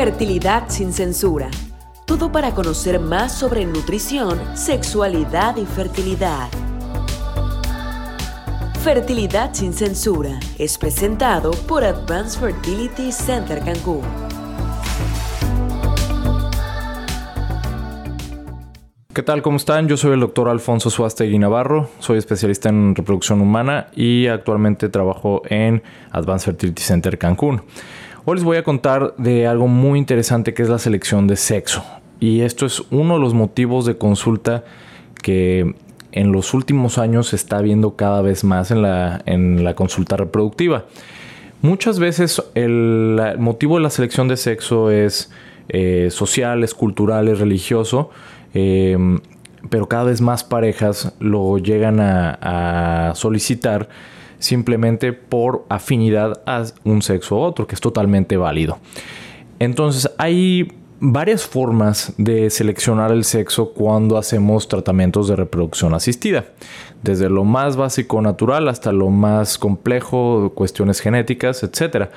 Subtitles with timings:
[0.00, 1.50] Fertilidad sin censura.
[2.06, 6.48] Todo para conocer más sobre nutrición, sexualidad y fertilidad.
[8.84, 14.02] Fertilidad sin censura es presentado por Advanced Fertility Center Cancún.
[19.12, 19.42] ¿Qué tal?
[19.42, 19.88] ¿Cómo están?
[19.88, 25.42] Yo soy el doctor Alfonso Suastegui Navarro, soy especialista en reproducción humana y actualmente trabajo
[25.46, 27.62] en Advanced Fertility Center Cancún.
[28.24, 31.84] Hoy les voy a contar de algo muy interesante que es la selección de sexo.
[32.20, 34.64] Y esto es uno de los motivos de consulta
[35.22, 35.74] que
[36.12, 40.16] en los últimos años se está viendo cada vez más en la, en la consulta
[40.16, 40.86] reproductiva.
[41.62, 45.30] Muchas veces el, motivo de la selección de sexo es
[45.68, 48.10] eh, social, cultural, religioso
[48.54, 49.20] Em,
[49.70, 53.88] pero cada vez más parejas lo llegan a, solicitar
[54.38, 58.78] simplemente por afinidad a un sexo u otro, que es totalmente válido.
[59.58, 66.46] Entonces hay varias formas de seleccionar el sexo cuando hacemos tratamientos de reproducción asistida,
[67.02, 72.10] desde lo más básico natural hasta lo más complejo, cuestiones genéticas, etcétera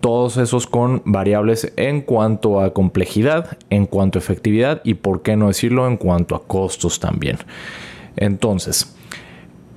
[0.00, 5.36] todos esos con variables en cuanto a complejidad, en cuanto a efectividad y, por qué
[5.36, 7.38] no decirlo, en cuanto a costos también.
[8.16, 8.94] Entonces,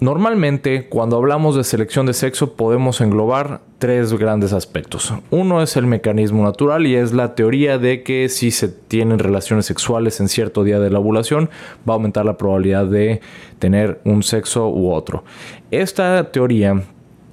[0.02, 5.14] normalmente cuando hablamos de selección de sexo podemos englobar tres grandes aspectos.
[5.30, 9.66] Uno es el mecanismo natural y es la teoría de que si se tienen relaciones
[9.66, 11.50] sexuales en cierto día de la ovulación
[11.88, 13.22] va a aumentar la probabilidad de
[13.60, 15.24] tener un sexo u otro.
[15.72, 16.84] Esta teoría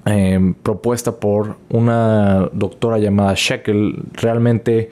[0.05, 4.89] Em, propuesta por una doctora llamada Shekel, realmente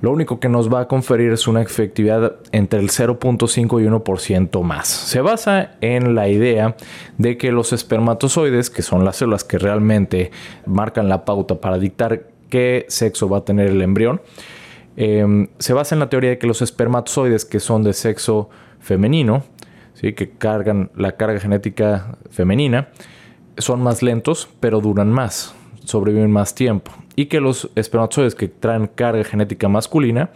[0.00, 4.62] lo único que nos va a conferir es una efectividad entre el 0.5 y 1%
[4.62, 4.86] más.
[4.86, 6.76] Se basa en la idea
[7.16, 10.30] de que los espermatozoides, que son las células que realmente
[10.66, 14.22] marcan la pauta para dictar qué sexo va a tener el embrión,
[14.96, 19.42] em, se basa en la teoría de que los espermatozoides que son de sexo femenino,
[19.94, 20.12] ¿sí?
[20.12, 22.88] que cargan la carga genética femenina,
[23.56, 25.54] son más lentos, pero duran más,
[25.88, 26.92] sobreviven más tiempo.
[27.16, 30.30] Y que los espermatozoides que traen carga genética masculina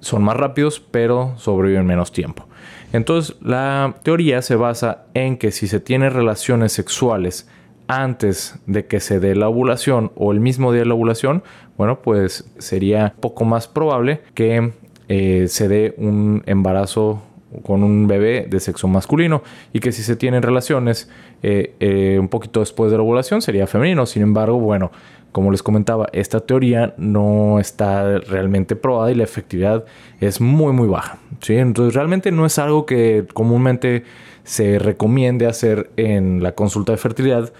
[0.00, 2.46] son más rápidos, pero sobreviven menos tiempo.
[2.92, 7.48] Entonces, la teoría se basa en que si se tienen relaciones sexuales
[7.88, 11.42] antes de que se dé la ovulación o el mismo día de la ovulación,
[11.76, 14.72] bueno, pues sería poco más probable que
[15.08, 17.22] eh, se dé un embarazo
[17.62, 19.42] con un bebé de sexo masculino
[19.72, 21.08] y que si se tienen relaciones
[21.42, 24.04] eh, eh, un poquito después de la ovulación sería femenino.
[24.06, 24.90] Sin embargo, bueno,
[25.32, 29.84] como les comentaba, esta teoría no está realmente probada y la efectividad
[30.20, 31.18] es muy muy baja.
[31.40, 31.54] ¿sí?
[31.54, 34.04] Entonces realmente no es algo que comúnmente
[34.44, 37.52] se recomiende hacer en la consulta de fertilidad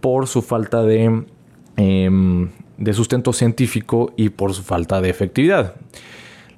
[0.00, 1.24] por su falta de,
[1.76, 2.48] em,
[2.78, 5.74] de sustento científico y por su falta de efectividad.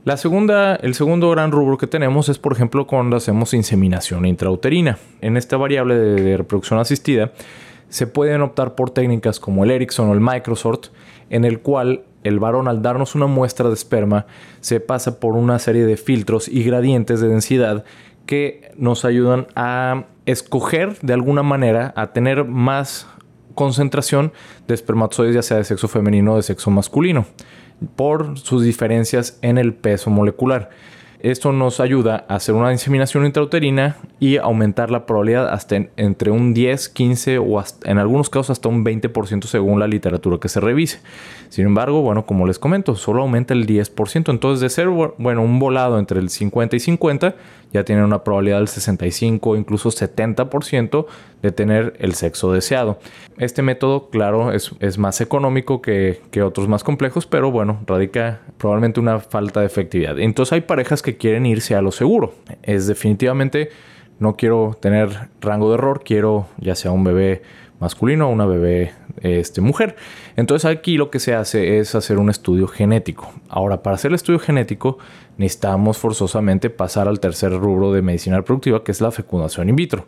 [0.04, 4.98] La segunda, el segundo gran rubro que tenemos es, por ejemplo, cuando hacemos inseminación intrauterina.
[5.20, 7.30] En esta variable de, reproducción asistida
[7.88, 10.86] se pueden optar por técnicas como el Ericsson o el Microsort,
[11.30, 14.26] en el cual el varón al darnos una muestra de esperma
[14.60, 17.84] se pasa por una serie de filtros y gradientes de densidad
[18.26, 23.06] que nos ayudan a escoger de alguna manera a tener más
[23.54, 24.32] concentración
[24.66, 27.26] de espermatozoides ya sea de sexo femenino o de sexo masculino
[27.96, 30.70] por sus diferencias en el peso molecular.
[31.22, 36.52] Esto nos ayuda a hacer una inseminación intrauterina y aumentar la probabilidad hasta entre un
[36.52, 40.98] 10, 15 o en algunos casos hasta un 20% según la literatura que se revise.
[41.48, 44.32] Sin embargo, bueno, como les comento, solo aumenta el 10%.
[44.32, 47.36] Entonces, de ser, bueno, un volado entre el 50 y 50,
[47.72, 51.06] ya tienen una probabilidad del 65 incluso 70%
[51.42, 52.98] de tener el sexo deseado.
[53.36, 59.18] Este método, claro, es, más económico que, otros más complejos, pero bueno, radica probablemente una
[59.18, 60.18] falta de efectividad.
[60.18, 62.34] Entonces hay parejas que quieren irse a lo seguro.
[62.62, 63.70] Es definitivamente,
[64.20, 67.42] no quiero tener rango de error, quiero ya sea un bebé
[67.80, 68.92] masculino o una bebé
[69.22, 69.96] este, mujer.
[70.36, 73.32] Entonces aquí lo que se hace es hacer un estudio genético.
[73.48, 74.98] Ahora, para hacer el estudio genético
[75.36, 80.06] necesitamos forzosamente pasar al tercer rubro de medicina reproductiva, que es la fecundación in vitro.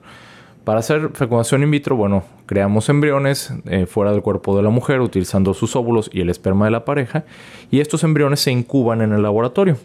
[0.65, 5.03] Para hacer fecundación in vitro, bueno, creamos embriones eh, fuera del cuerpo de la mujer
[5.03, 7.25] utilizando sus óvulos y el esperma de la pareja
[7.71, 9.77] y estos embriones se incuban en el laboratorio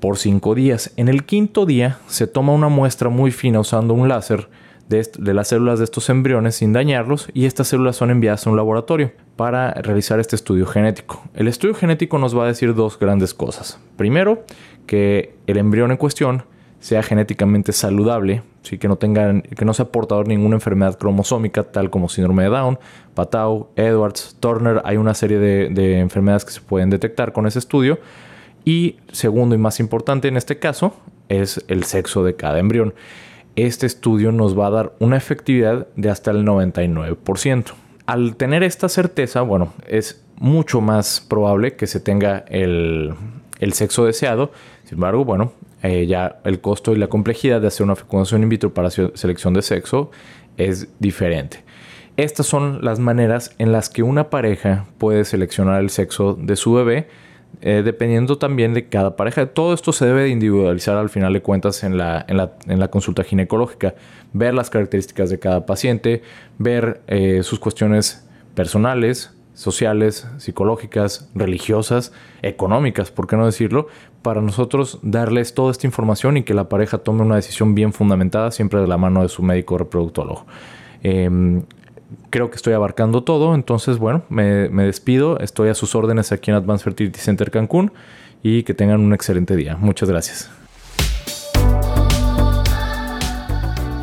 [0.00, 0.92] por cinco días.
[0.96, 4.48] En el quinto día se toma una muestra muy fina usando un láser
[4.88, 8.56] de, las células de estos embriones sin dañarlos y estas células son enviadas a un
[8.56, 11.22] laboratorio para realizar este estudio genético.
[11.34, 13.78] El estudio genético nos va a decir dos grandes cosas.
[13.96, 14.44] Primero,
[14.86, 16.44] que el embrión en cuestión
[16.80, 18.78] sea genéticamente saludable, ¿sí?
[18.78, 22.50] que, no tengan, que no sea portador de ninguna enfermedad cromosómica, tal como síndrome de
[22.50, 22.78] Down,
[23.14, 24.82] Patau, Edwards, Turner.
[24.84, 27.98] Hay una serie de, de enfermedades que se pueden detectar con ese estudio.
[28.64, 30.92] Y segundo y más importante en este caso
[31.28, 32.94] es el sexo de cada embrión.
[33.56, 37.72] Este estudio nos va a dar una efectividad de hasta el 99%.
[38.06, 43.14] Al tener esta certeza, bueno, es mucho más probable que se tenga el,
[43.58, 44.52] el sexo deseado.
[44.84, 45.52] Sin embargo, bueno,
[45.82, 49.54] eh, ya el costo y la complejidad de hacer una fecundación in vitro para selección
[49.54, 50.10] de sexo
[50.56, 51.64] es diferente.
[52.16, 56.72] Estas son las maneras en las que una pareja puede seleccionar el sexo de su
[56.72, 57.06] bebé,
[57.60, 59.46] eh, dependiendo también de cada pareja.
[59.46, 62.80] Todo esto se debe de individualizar al final de cuentas en la, en la, en
[62.80, 63.94] la consulta ginecológica.
[64.32, 66.22] Ver las características de cada paciente,
[66.58, 73.88] ver eh, sus cuestiones personales, sociales, psicológicas, religiosas, económicas, ¿por qué no decirlo?
[74.22, 78.50] Para nosotros darles toda esta información y que la pareja tome una decisión bien fundamentada,
[78.50, 80.44] siempre de la mano de su médico reproductólogo.
[81.02, 81.62] Em,
[82.30, 86.50] creo que estoy abarcando todo, entonces bueno, me, me despido, estoy a sus órdenes aquí
[86.50, 87.92] en Advanced Fertility Center Cancún
[88.42, 89.76] y que tengan un excelente día.
[89.76, 90.50] Muchas gracias.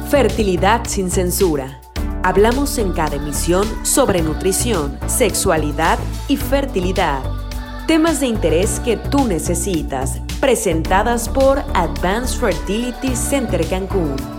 [0.09, 1.81] Fertilidad sin censura
[2.25, 7.21] Hablamos en cada emisión sobre nutrición, sexualidad y fertilidad.
[7.87, 14.34] Temas de interés que tú necesitas, presentadas por Advanced Fertility Center Cancún.